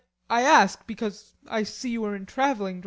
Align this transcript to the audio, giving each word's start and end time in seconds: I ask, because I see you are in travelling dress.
I 0.31 0.41
ask, 0.41 0.87
because 0.87 1.35
I 1.47 1.61
see 1.61 1.91
you 1.91 2.03
are 2.05 2.15
in 2.15 2.25
travelling 2.25 2.77
dress. 2.77 2.79